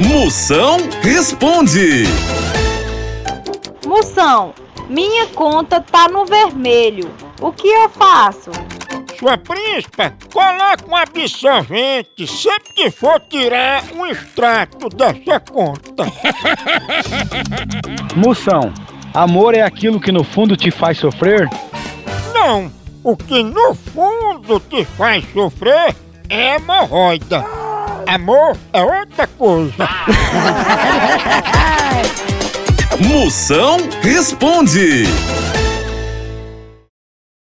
Moção 0.00 0.76
responde. 1.00 2.04
Moção, 3.86 4.52
minha 4.90 5.26
conta 5.28 5.80
tá 5.80 6.06
no 6.06 6.26
vermelho. 6.26 7.10
O 7.40 7.50
que 7.50 7.66
eu 7.66 7.88
faço? 7.88 8.50
Sua 9.18 9.38
príncipa, 9.38 10.12
coloque 10.30 10.84
um 10.86 10.94
absorvente 10.94 12.26
sempre 12.26 12.74
que 12.74 12.90
for 12.90 13.18
tirar 13.20 13.84
um 13.94 14.04
extrato 14.04 14.90
dessa 14.90 15.40
conta. 15.40 16.04
Moção, 18.14 18.74
amor 19.14 19.54
é 19.54 19.62
aquilo 19.62 19.98
que 19.98 20.12
no 20.12 20.22
fundo 20.22 20.58
te 20.58 20.70
faz 20.70 20.98
sofrer? 20.98 21.48
Não, 22.34 22.70
o 23.02 23.16
que 23.16 23.42
no 23.42 23.74
fundo 23.74 24.60
te 24.60 24.84
faz 24.84 25.24
sofrer 25.32 25.96
é 26.28 26.56
hemorroida. 26.56 27.55
Amor 28.06 28.56
é 28.72 28.82
outra 28.82 29.26
coisa. 29.26 29.88
Moção 33.00 33.78
responde. 34.00 35.04